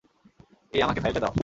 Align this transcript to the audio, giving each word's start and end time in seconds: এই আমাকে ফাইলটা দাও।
এই 0.73 0.81
আমাকে 0.81 0.99
ফাইলটা 1.03 1.21
দাও। 1.21 1.33